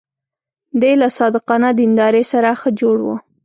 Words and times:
دی 0.81 0.93
له 1.01 1.07
صادقانه 1.17 1.69
دیندارۍ 1.79 2.23
سره 2.33 2.49
ښه 2.59 2.69
جوړ 2.79 2.97
و. 3.03 3.07